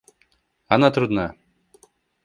[0.67, 1.35] Она трудна.